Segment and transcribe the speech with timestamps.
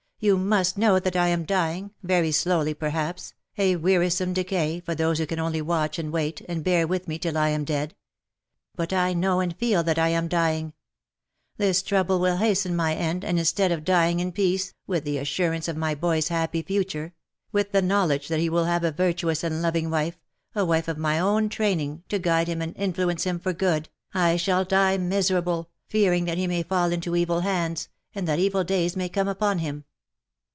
[0.31, 3.33] "You must know that I am dying— very slowly, perhaps—
[3.65, 7.17] a wearisome decay for those who can only watch and wait, and bear with me
[7.17, 7.95] till I am dead.
[8.75, 10.73] But I know and feel that I am dying.
[11.57, 15.67] This trouble will hasten my end, and instead of dying in peace, with the assurance
[15.67, 17.15] of my boy's happy future—
[17.51, 20.19] with the knowledge that he will have a virtuous and loving wife,
[20.53, 24.35] a wife of my own training, to guide him and influence him for good— I
[24.35, 27.55] shall die miserable, fearing that he may fall into LOVES YOU AS OF OLD.'' 101
[27.55, 29.83] evil hands^ and that evil days may come upon him.